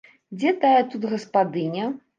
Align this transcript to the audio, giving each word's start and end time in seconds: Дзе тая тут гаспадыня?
Дзе 0.37 0.53
тая 0.63 0.81
тут 0.95 1.07
гаспадыня? 1.13 1.97